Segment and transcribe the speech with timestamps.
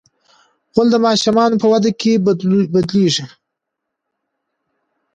[0.73, 2.11] غول د ماشومانو په وده کې
[2.73, 3.25] بدلېږي.